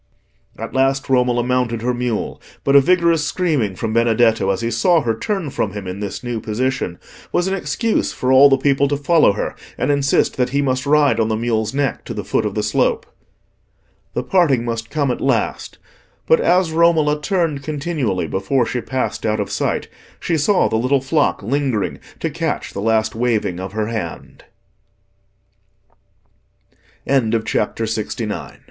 [0.57, 5.01] At last Romola mounted her mule, but a vigorous screaming from Benedetto as he saw
[5.01, 6.97] her turn from him in this new position,
[7.31, 10.87] was an excuse for all the people to follow her and insist that he must
[10.87, 13.05] ride on the mule's neck to the foot of the slope.
[14.15, 15.77] The parting must come at last,
[16.25, 19.87] but as Romola turned continually before she passed out of sight,
[20.19, 24.45] she saw the little flock lingering to catch the last waving of her hand.
[27.07, 28.19] CHAPTER LXX.
[28.19, 28.57] Meeting Again.